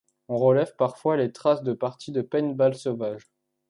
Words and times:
On 0.29 0.37
relève 0.37 0.75
parfois 0.77 1.15
les 1.15 1.31
traces 1.31 1.61
de 1.61 1.73
parties 1.73 2.11
de 2.11 2.23
paintball 2.23 2.73
sauvage. 2.73 3.27